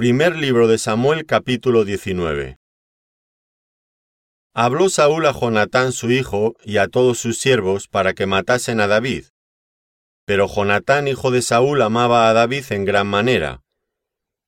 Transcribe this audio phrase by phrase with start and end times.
[0.00, 2.56] Primer libro de Samuel capítulo 19
[4.54, 8.86] Habló Saúl a Jonatán su hijo y a todos sus siervos para que matasen a
[8.86, 9.26] David.
[10.24, 13.62] Pero Jonatán hijo de Saúl amaba a David en gran manera,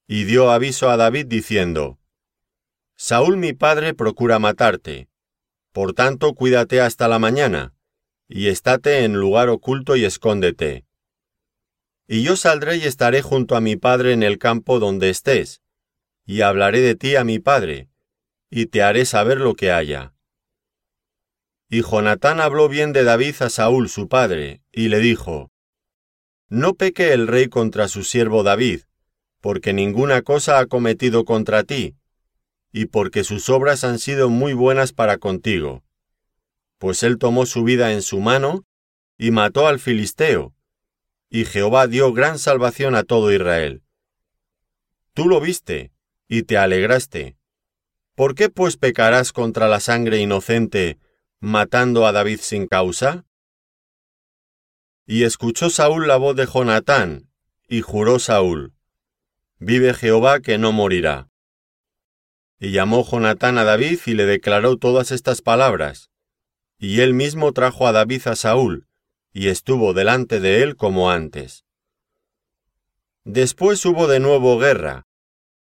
[0.07, 1.99] y dio aviso a David diciendo,
[2.97, 5.11] Saúl mi padre procura matarte,
[5.71, 7.75] por tanto cuídate hasta la mañana,
[8.27, 10.87] y estate en lugar oculto y escóndete
[12.13, 15.63] y yo saldré y estaré junto a mi padre en el campo donde estés,
[16.27, 17.89] y hablaré de ti a mi padre,
[18.51, 20.13] y te haré saber lo que haya.
[21.71, 25.51] Y Jonatán habló bien de David a Saúl su padre, y le dijo,
[26.51, 28.83] No peque el rey contra su siervo David,
[29.41, 31.97] porque ninguna cosa ha cometido contra ti,
[32.73, 35.83] y porque sus obras han sido muy buenas para contigo.
[36.77, 38.67] Pues él tomó su vida en su mano,
[39.17, 40.53] y mató al filisteo,
[41.35, 43.83] y Jehová dio gran salvación a todo Israel.
[45.15, 45.91] Tú lo viste,
[46.29, 47.39] y te alegraste.
[48.15, 50.99] ¿Por qué pues pecarás contra la sangre inocente,
[51.41, 53.25] matando a David sin causa?
[55.07, 57.31] Y escuchó Saúl la voz de Jonatán,
[57.67, 58.75] y juró Saúl,
[59.59, 61.31] Vive Jehová que no morirá.
[62.59, 66.11] Y llamó Jonatán a David y le declaró todas estas palabras,
[66.79, 68.87] y él mismo trajo a David a Saúl,
[69.33, 71.65] y estuvo delante de él como antes.
[73.25, 75.07] Después hubo de nuevo guerra,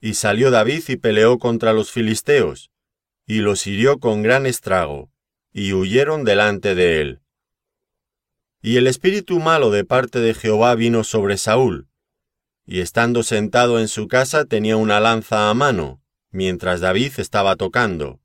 [0.02, 2.72] y salió David y peleó contra los filisteos,
[3.26, 5.12] y los hirió con gran estrago,
[5.52, 7.22] y huyeron delante de él.
[8.62, 11.88] Y el espíritu malo de parte de Jehová vino sobre Saúl,
[12.66, 18.20] y estando sentado en su casa tenía una lanza a mano, mientras David estaba tocando.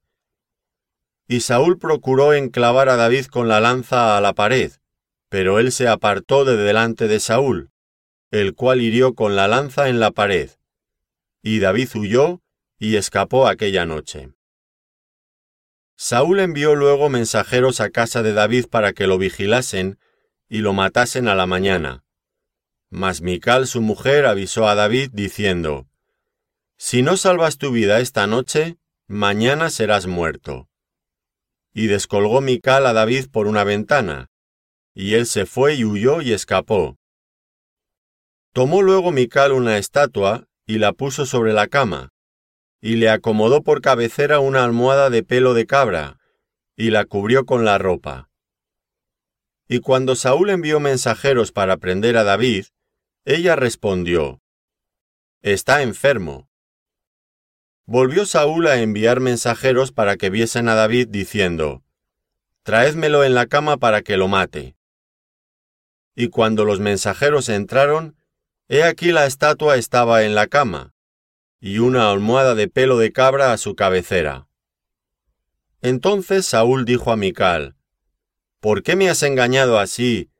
[1.27, 4.73] Y Saúl procuró enclavar a David con la lanza a la pared,
[5.29, 7.71] pero él se apartó de delante de Saúl,
[8.31, 10.51] el cual hirió con la lanza en la pared.
[11.43, 12.43] Y David huyó
[12.79, 14.33] y escapó aquella noche.
[15.97, 19.99] Saúl envió luego mensajeros a casa de David para que lo vigilasen
[20.49, 22.05] y lo matasen a la mañana.
[22.91, 25.89] Mas Mical su mujer avisó a David diciendo,
[26.77, 28.79] Si no salvas tu vida esta noche,
[29.09, 30.69] mañana serás muerto.
[31.75, 34.31] Y descolgó Mical a David por una ventana,
[35.01, 36.99] y él se fue y huyó y escapó.
[38.53, 42.09] Tomó luego Mical una estatua y la puso sobre la cama,
[42.81, 46.19] y le acomodó por cabecera una almohada de pelo de cabra,
[46.75, 48.29] y la cubrió con la ropa.
[49.69, 52.65] Y cuando Saúl envió mensajeros para prender a David,
[53.25, 54.41] ella respondió,
[55.43, 56.49] Está enfermo.
[57.87, 61.85] Volvió Saúl a enviar mensajeros para que viesen a David diciendo,
[62.65, 64.78] Traédmelo en la cama para que lo mate.
[66.21, 68.17] Y cuando los mensajeros entraron,
[68.67, 70.93] he aquí la estatua estaba en la cama,
[71.61, 74.49] y una almohada de pelo de cabra a su cabecera.
[75.81, 77.77] Entonces Saúl dijo a Mical,
[78.59, 80.33] ¿Por qué me has engañado así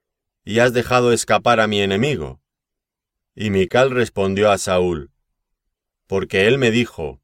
[0.43, 2.41] y has dejado escapar a mi enemigo?
[3.37, 5.13] Y Mical respondió a Saúl,
[6.09, 7.23] Porque él me dijo,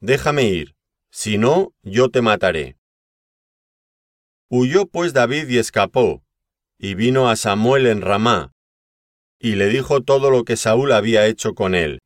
[0.00, 0.74] Déjame ir,
[1.10, 2.76] si no, yo te mataré.
[4.48, 6.24] Huyó pues David y escapó,
[6.84, 8.50] y vino a Samuel en Ramá,
[9.38, 12.00] y le dijo todo lo que Saúl había hecho con él.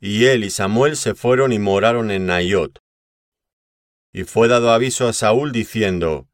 [0.00, 2.78] Y él y Samuel se fueron y moraron en Nayot.
[4.12, 6.28] Y fue dado aviso a Saúl diciendo,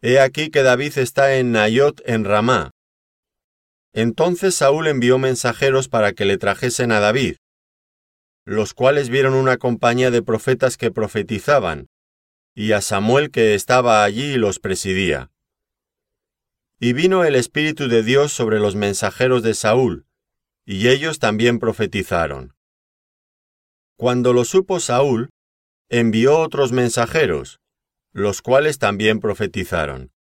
[0.00, 2.70] He aquí que David está en Nayot en Ramá.
[3.92, 7.34] Entonces Saúl envió mensajeros para que le trajesen a David,
[8.44, 11.88] los cuales vieron una compañía de profetas que profetizaban,
[12.54, 15.32] y a Samuel que estaba allí y los presidía.
[16.78, 20.06] Y vino el Espíritu de Dios sobre los mensajeros de Saúl,
[20.66, 22.54] y ellos también profetizaron.
[23.96, 25.30] Cuando lo supo Saúl,
[25.88, 27.60] envió otros mensajeros,
[28.12, 30.12] los cuales también profetizaron.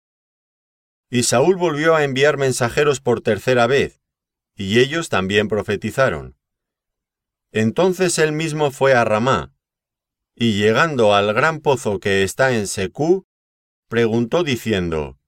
[1.11, 4.01] Y Saúl volvió a enviar mensajeros por tercera vez,
[4.55, 6.37] y ellos también profetizaron.
[7.51, 9.53] Entonces él mismo fue a Ramá,
[10.37, 13.27] y llegando al gran pozo que está en Secú,
[13.89, 15.19] preguntó diciendo,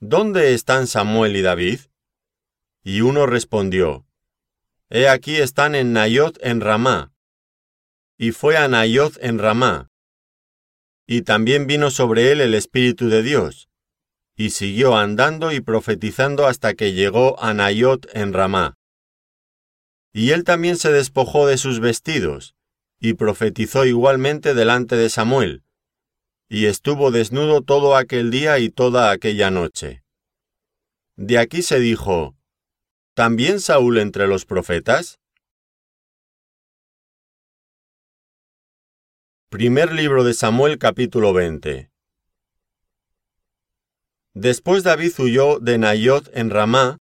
[0.00, 1.80] ¿Dónde están Samuel y David?
[2.84, 4.04] Y uno respondió,
[4.90, 7.14] He aquí están en Nayot en Ramá.
[8.18, 9.88] Y fue a Nayot en Ramá.
[11.06, 13.70] Y también vino sobre él el Espíritu de Dios,
[14.36, 18.74] y siguió andando y profetizando hasta que llegó a Nayot en Ramá.
[20.12, 22.54] Y él también se despojó de sus vestidos,
[23.00, 25.62] y profetizó igualmente delante de Samuel,
[26.48, 30.04] y estuvo desnudo todo aquel día y toda aquella noche.
[31.16, 32.36] De aquí se dijo,
[33.14, 35.18] ¿también Saúl entre los profetas?
[39.48, 41.90] Primer libro de Samuel capítulo 20
[44.34, 46.98] Después David huyó de Nayot en Ramá,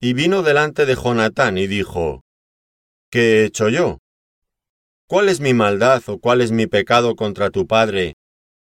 [0.00, 2.22] y vino delante de Jonatán y dijo,
[3.10, 3.98] ¿Qué he hecho yo?
[5.06, 8.14] ¿Cuál es mi maldad o cuál es mi pecado contra tu padre,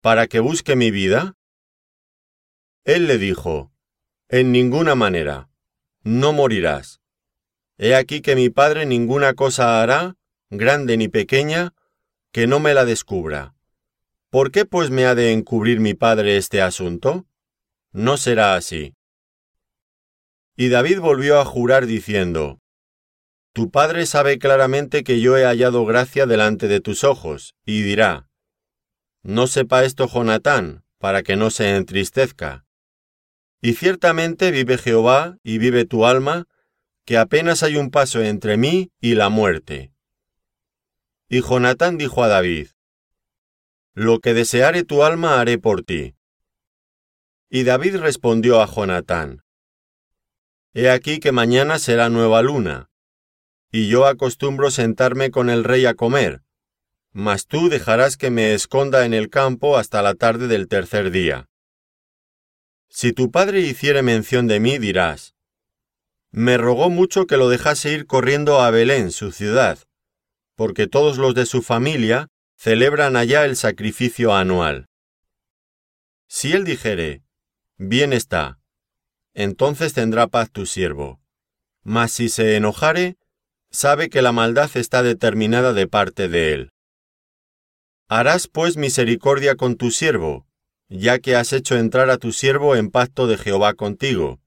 [0.00, 1.36] para que busque mi vida?
[2.84, 3.70] Él le dijo,
[4.28, 5.50] En ninguna manera,
[6.02, 7.00] no morirás.
[7.76, 10.16] He aquí que mi padre ninguna cosa hará,
[10.48, 11.74] grande ni pequeña,
[12.32, 13.54] que no me la descubra.
[14.30, 17.26] ¿Por qué pues me ha de encubrir mi padre este asunto?
[17.92, 18.94] No será así.
[20.56, 22.60] Y David volvió a jurar diciendo,
[23.52, 28.29] Tu padre sabe claramente que yo he hallado gracia delante de tus ojos, y dirá,
[29.22, 32.64] No sepa esto Jonatán, para que no se entristezca.
[33.60, 36.46] Y ciertamente vive Jehová y vive tu alma,
[37.04, 39.92] que apenas hay un paso entre mí y la muerte.
[41.28, 42.68] Y Jonatán dijo a David,
[43.94, 46.14] Lo que deseare tu alma haré por ti.
[47.50, 49.42] Y David respondió a Jonatán,
[50.72, 52.90] He aquí que mañana será nueva luna,
[53.72, 56.42] y yo acostumbro sentarme con el rey a comer,
[57.12, 61.48] mas tú dejarás que me esconda en el campo hasta la tarde del tercer día.
[62.88, 65.34] Si tu padre hiciere mención de mí, dirás,
[66.30, 69.78] me rogó mucho que lo dejase ir corriendo a Belén, su ciudad,
[70.54, 74.86] porque todos los de su familia celebran allá el sacrificio anual.
[76.28, 77.22] Si él dijere,
[77.82, 78.58] Bien está.
[79.32, 81.18] Entonces tendrá paz tu siervo.
[81.82, 83.16] Mas si se enojare,
[83.70, 86.72] sabe que la maldad está determinada de parte de él.
[88.12, 90.44] Harás pues misericordia con tu siervo,
[90.88, 94.40] ya que has hecho entrar a tu siervo en pacto de Jehová contigo.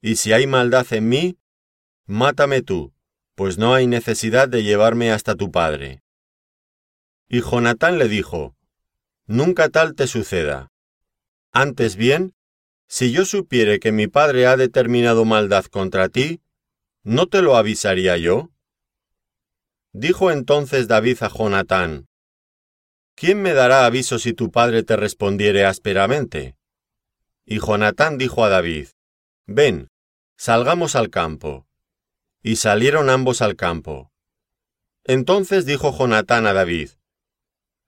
[0.00, 1.36] Y si hay maldad en mí,
[2.06, 2.92] mátame tú,
[3.34, 6.04] pues no hay necesidad de llevarme hasta tu padre.
[7.28, 8.54] Y Jonatán le dijo,
[9.26, 10.70] Nunca tal te suceda.
[11.50, 12.36] Antes bien,
[12.86, 16.40] si yo supiere que mi padre ha determinado maldad contra ti,
[17.02, 18.52] ¿no te lo avisaría yo?
[19.92, 22.06] Dijo entonces David a Jonatán,
[23.20, 26.56] ¿Quién me dará aviso si tu padre te respondiere ásperamente?
[27.44, 28.88] Y Jonatán dijo a David,
[29.46, 29.90] Ven,
[30.38, 31.66] salgamos al campo.
[32.42, 34.10] Y salieron ambos al campo.
[35.04, 36.92] Entonces dijo Jonatán a David,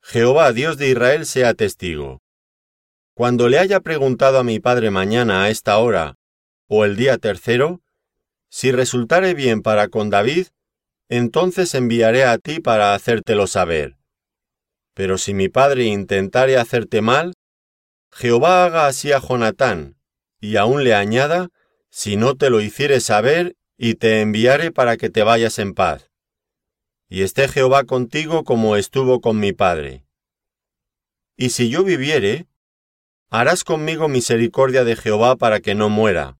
[0.02, 2.20] Jehová Dios de Israel sea testigo
[3.14, 6.16] cuando le haya preguntado a mi padre mañana a esta hora,
[6.66, 7.80] o el día tercero,
[8.50, 10.48] si resultare bien para con David,
[11.08, 13.96] entonces enviaré a ti para hacértelo saber.
[14.94, 17.34] Pero si mi padre intentare hacerte mal,
[18.12, 19.96] Jehová haga así a Jonatán,
[20.40, 21.48] y aún le añada,
[21.88, 26.10] si no te lo hiciere saber, y te enviare para que te vayas en paz.
[27.08, 30.04] Y esté Jehová contigo como estuvo con mi padre.
[31.36, 32.46] Y si yo viviere,
[33.30, 36.38] harás conmigo misericordia de Jehová para que no muera,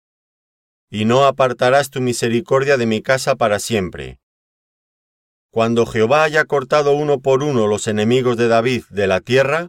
[0.91, 4.22] y no apartarás tu misericordia de mi casa para siempre.
[5.53, 9.69] Cuando Jehová haya cortado uno por uno los enemigos de David de la tierra,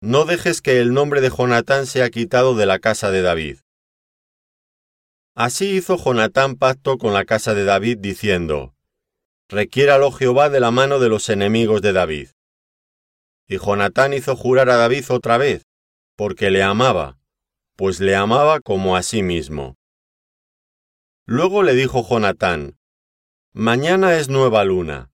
[0.00, 3.58] no dejes que el nombre de Jonatán sea quitado de la casa de David.
[5.36, 8.74] Así hizo Jonatán pacto con la casa de David, diciendo,
[9.48, 12.30] Requiéralo Jehová de la mano de los enemigos de David.
[13.46, 15.62] Y Jonatán hizo jurar a David otra vez,
[16.16, 17.18] porque le amaba,
[17.76, 19.76] pues le amaba como a sí mismo.
[21.24, 22.78] Luego le dijo Jonatán,
[23.56, 25.12] Mañana es nueva luna,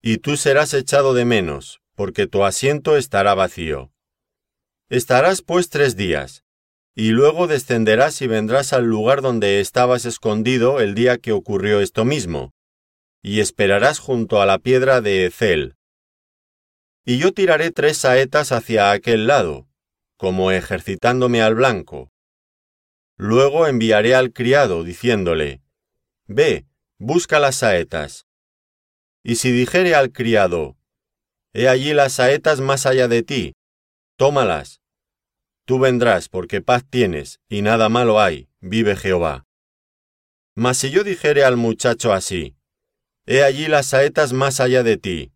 [0.00, 3.90] y tú serás echado de menos, porque tu asiento estará vacío.
[4.88, 6.44] Estarás pues tres días,
[6.94, 12.04] y luego descenderás y vendrás al lugar donde estabas escondido el día que ocurrió esto
[12.04, 12.52] mismo,
[13.20, 15.74] y esperarás junto a la piedra de Ecel.
[17.04, 19.66] Y yo tiraré tres saetas hacia aquel lado,
[20.16, 22.12] como ejercitándome al blanco.
[23.16, 25.62] Luego enviaré al criado, diciéndole,
[26.28, 26.64] Ve,
[27.02, 28.28] busca las saetas.
[29.24, 30.76] Y si dijere al criado,
[31.52, 33.54] He allí las saetas más allá de ti,
[34.16, 34.80] tómalas.
[35.66, 39.44] Tú vendrás, porque paz tienes, y nada malo hay, vive Jehová.
[40.54, 42.56] Mas si yo dijere al muchacho así,
[43.26, 45.32] He allí las saetas más allá de ti,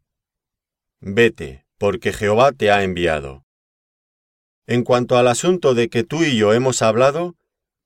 [1.00, 3.44] vete, porque Jehová te ha enviado.
[4.68, 7.37] En cuanto al asunto de que tú y yo hemos hablado,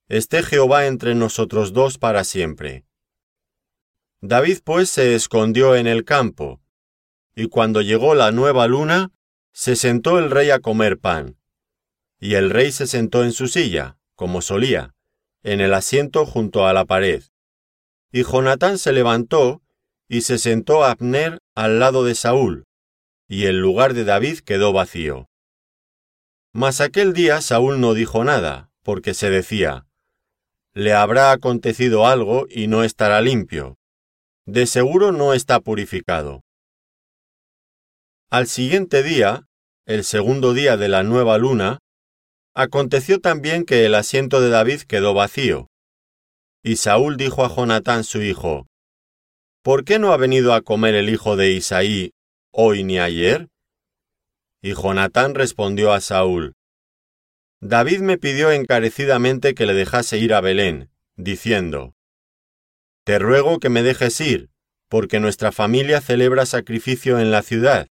[0.08, 2.84] esté Jehová entre nosotros dos para siempre.
[4.22, 6.60] David pues se escondió en el campo,
[7.34, 9.12] y cuando llegó la nueva luna,
[9.52, 11.38] se sentó el rey a comer pan.
[12.18, 14.94] Y el rey se sentó en su silla, como solía,
[15.42, 17.22] en el asiento junto a la pared.
[18.12, 19.62] Y Jonatán se levantó,
[20.06, 22.64] y se sentó Abner al lado de Saúl,
[23.26, 25.30] y el lugar de David quedó vacío.
[26.52, 29.86] Mas aquel día Saúl no dijo nada, porque se decía,
[30.74, 33.79] le habrá acontecido algo y no estará limpio.
[34.52, 36.42] De seguro no está purificado.
[38.30, 39.46] Al siguiente día,
[39.86, 41.78] el segundo día de la nueva luna,
[42.52, 45.68] aconteció también que el asiento de David quedó vacío.
[46.64, 48.66] Y Saúl dijo a Jonatán su hijo,
[49.62, 52.10] ¿Por qué no ha venido a comer el hijo de Isaí
[52.52, 53.46] hoy ni ayer?
[54.60, 56.54] Y Jonatán respondió a Saúl,
[57.60, 61.94] David me pidió encarecidamente que le dejase ir a Belén, diciendo,
[63.04, 64.50] Te ruego que me dejes ir,
[64.88, 67.88] porque nuestra familia celebra sacrificio en la ciudad,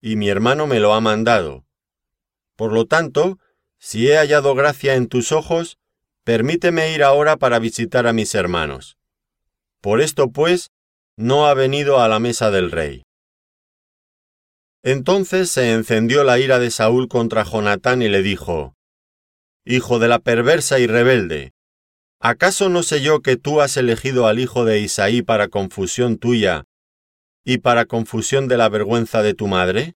[0.00, 1.64] y mi hermano me lo ha mandado.
[2.56, 3.38] Por lo tanto,
[3.78, 5.78] si he hallado gracia en tus ojos,
[6.24, 8.98] permíteme ir ahora para visitar a mis hermanos.
[9.80, 10.70] Por esto, pues,
[11.16, 13.02] no ha venido a la mesa del rey.
[14.82, 18.74] Entonces se encendió la ira de Saúl contra Jonatán y le dijo,
[19.64, 21.52] Hijo de la perversa y rebelde,
[22.20, 26.66] ¿acaso no sé yo que tú has elegido al hijo de Isaí para confusión tuya
[27.44, 29.96] y para confusión de la vergüenza de tu madre?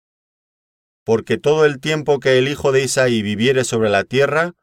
[1.04, 4.54] Porque todo el tiempo que el hijo de Isaí viviere sobre la tierra,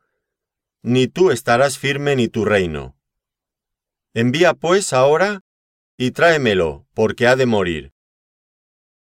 [0.82, 2.96] ni tú estarás firme ni tu reino.
[4.14, 5.42] Envía pues ahora
[5.98, 7.94] y tráemelo, porque ha de morir.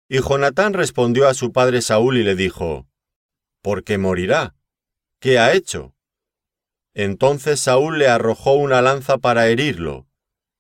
[0.07, 2.87] Y Jonatán respondió a su padre Saúl y le dijo,
[3.63, 4.55] ¿Por qué morirá?
[5.19, 5.94] ¿Qué ha hecho?
[6.95, 10.07] Entonces Saúl le arrojó una lanza para herirlo,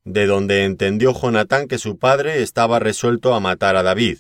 [0.04, 4.18] de donde entendió Jonatán que su padre estaba resuelto a matar a David.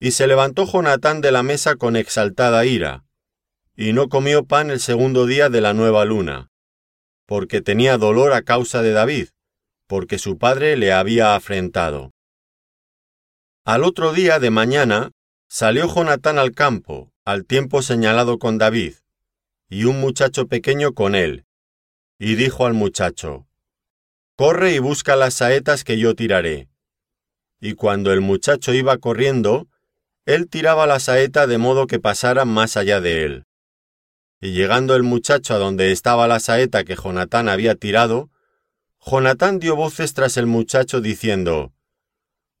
[0.00, 3.04] Y se levantó Jonatán de la mesa con exaltada ira,
[3.76, 6.48] y no comió pan el segundo día de la nueva luna,
[7.26, 9.28] porque tenía dolor a causa de David,
[9.88, 12.12] porque su padre le había afrentado.
[13.64, 15.12] Al otro día de mañana
[15.48, 18.94] salió Jonatán al campo, al tiempo señalado con David,
[19.72, 21.46] y un muchacho pequeño con él,
[22.18, 23.46] y dijo al muchacho,
[24.36, 26.68] Corre y busca las saetas que yo tiraré.
[27.58, 29.68] Y cuando el muchacho iba corriendo,
[30.26, 33.46] él tiraba la saeta de modo que pasara más allá de él.
[34.42, 38.28] Y llegando el muchacho a donde estaba la saeta que Jonatán había tirado,
[39.00, 41.72] Jonatán dio voces tras el muchacho diciendo,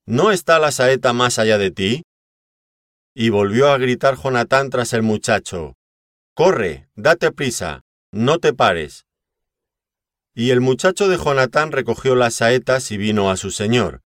[0.06, 2.04] ¿No está la saeta más allá de ti?
[3.14, 5.76] Y volvió a gritar Jonatán tras el muchacho,
[6.34, 9.04] Corre, date prisa, no te pares.
[10.34, 14.00] Y el muchacho de Jonatán recogió las saetas y vino a su señor.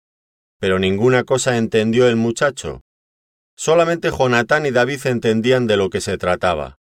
[0.59, 2.81] Pero ninguna cosa entendió el muchacho.
[3.57, 6.78] Solamente Jonatán y David entendían de lo que se trataba.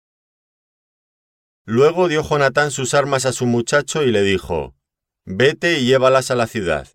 [1.65, 4.77] Luego dio Jonatán sus armas a su muchacho y le dijo,
[5.25, 6.87] Vete y llévalas a la ciudad.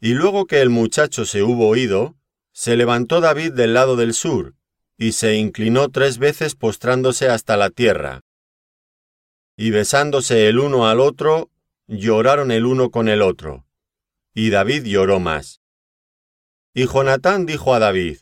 [0.00, 2.16] Y luego que el muchacho se hubo oído,
[2.52, 4.54] se levantó David del lado del sur,
[4.98, 8.24] y se inclinó tres veces postrándose hasta la tierra.
[9.56, 11.50] Y besándose el uno al otro,
[11.86, 13.64] lloraron el uno con el otro.
[14.34, 15.62] Y David lloró más.
[16.74, 18.18] Y Jonatán dijo a David,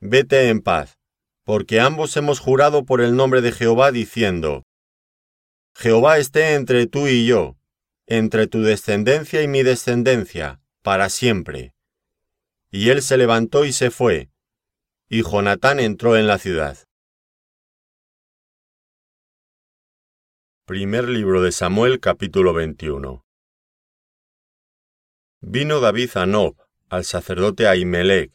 [0.00, 0.98] Vete en paz,
[1.44, 4.64] porque ambos hemos jurado por el nombre de Jehová diciendo,
[5.74, 7.56] Jehová esté entre tú y yo,
[8.06, 11.74] entre tu descendencia y mi descendencia, para siempre.
[12.72, 14.31] Y él se levantó y se fue,
[15.14, 16.78] y Jonatán entró en la ciudad.
[20.64, 23.22] Primer libro de Samuel capítulo 21
[25.42, 26.56] Vino David a Nob,
[26.88, 28.32] al sacerdote Ahimelech,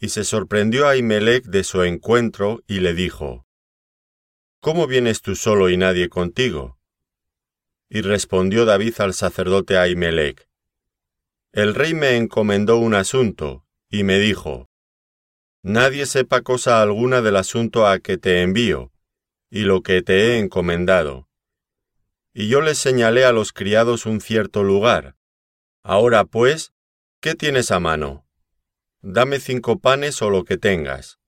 [0.00, 3.46] y se sorprendió Ahimelech de su encuentro y le dijo,
[4.58, 6.80] ¿Cómo vienes tú solo y nadie contigo?
[7.88, 10.48] Y respondió David al sacerdote Ahimelech,
[11.52, 14.68] el rey me encomendó un asunto, y me dijo,
[15.68, 18.90] Nadie sepa cosa alguna del asunto a que te envío,
[19.50, 21.28] y lo que te he encomendado.
[22.32, 25.14] Y yo le señalé a los criados un cierto lugar.
[25.82, 26.72] Ahora pues,
[27.20, 28.26] ¿qué tienes a mano?
[29.02, 31.18] Dame cinco panes o lo que tengas.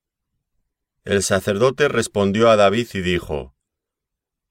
[1.04, 3.54] El sacerdote respondió a David y dijo,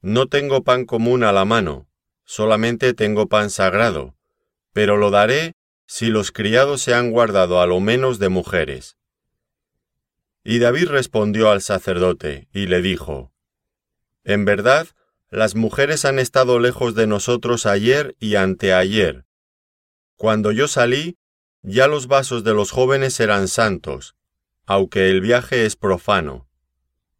[0.01, 1.87] No tengo pan común a la mano,
[2.25, 4.15] solamente tengo pan sagrado,
[4.71, 5.53] pero lo daré
[5.87, 8.98] si los criados se han guardado a lo menos de mujeres.
[10.43, 13.31] Y David respondió al sacerdote, y le dijo,
[14.23, 14.87] En verdad,
[15.29, 19.25] las mujeres han estado lejos de nosotros ayer y anteayer.
[20.15, 21.17] Cuando yo salí,
[21.61, 24.15] ya los vasos de los jóvenes eran santos,
[24.65, 26.47] aunque el viaje es profano.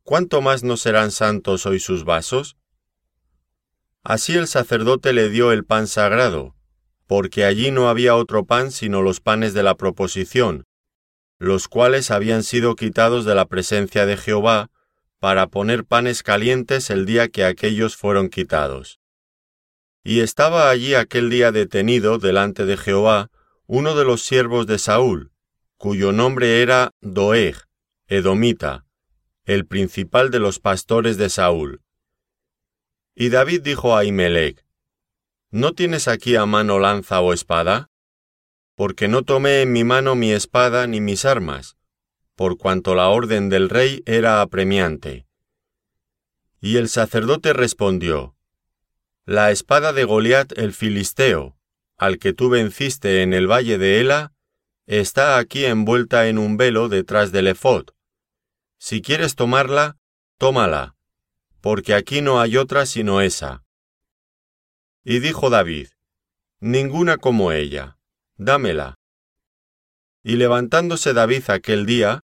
[0.04, 2.58] ¿Cuánto más no serán santos hoy sus vasos?
[4.04, 6.56] Así el sacerdote le dio el pan sagrado,
[7.06, 10.66] porque allí no había otro pan sino los panes de la proposición,
[11.40, 14.70] los cuales habían sido quitados de la presencia de Jehová
[15.20, 19.00] para poner panes calientes el día que aquellos fueron quitados.
[20.04, 23.32] Y estaba allí aquel día detenido delante de Jehová
[23.68, 25.32] uno de los siervos de Saúl,
[25.78, 27.56] cuyo nombre era Doeg,
[28.08, 28.86] Edomita,
[29.46, 31.82] el principal de los pastores de Saúl.
[33.16, 34.66] Y David dijo a Imelec,
[35.52, 37.89] ¿No tienes aquí a mano lanza o espada?
[38.80, 41.76] Porque no tomé en mi mano mi espada ni mis armas,
[42.36, 45.28] por cuanto la orden del rey era apremiante.
[46.62, 48.38] Y el sacerdote respondió,
[49.26, 51.58] La espada de Goliat el filisteo,
[51.98, 54.32] al que tú venciste en el valle de Ela,
[54.86, 57.88] está aquí envuelta en un velo detrás del efod.
[58.78, 59.98] Si quieres tomarla,
[60.38, 60.96] tómala,
[61.60, 63.66] porque aquí no hay otra sino esa.
[65.04, 65.90] Y dijo David,
[66.62, 67.99] Ninguna como ella,
[68.40, 68.96] dámela.
[70.24, 72.22] Y levantándose David aquel día,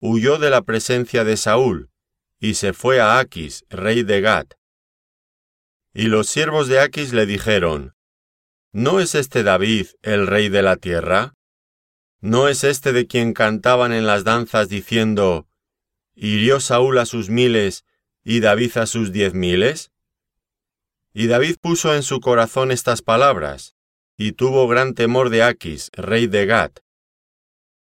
[0.00, 1.90] huyó de la presencia de Saúl,
[2.40, 4.46] y se fue a Aquis, rey de Gad.
[5.92, 7.94] Y los siervos de Aquis le dijeron,
[8.72, 11.34] ¿No es este David el rey de la tierra?
[12.20, 15.48] ¿No es este de quien cantaban en las danzas diciendo,
[16.14, 17.84] ¿hirió Saúl a sus miles
[18.24, 19.92] y David a sus diez miles?
[21.12, 23.77] Y David puso en su corazón estas palabras,
[24.20, 26.72] y tuvo gran temor de Aquis, rey de Gad,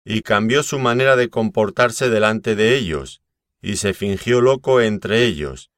[0.03, 3.21] y cambió su manera de comportarse delante de ellos,
[3.61, 5.71] y se fingió loco entre ellos,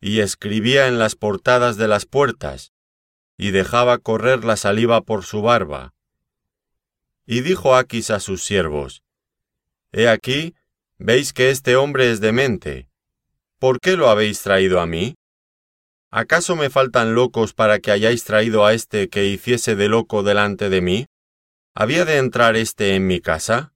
[0.00, 2.72] y escribía en las portadas de las puertas,
[3.36, 5.92] y dejaba correr la saliva por su barba.
[7.26, 9.02] Y dijo Aquis a sus siervos,
[9.92, 10.54] He aquí,
[10.98, 12.88] veis que este hombre es demente.
[13.58, 15.14] ¿Por qué lo habéis traído a mí?
[16.16, 20.68] ¿Acaso me faltan locos para que hayáis traído a este que hiciese de loco delante
[20.68, 21.06] de mí?
[21.74, 23.72] ¿Había de entrar éste en mi casa?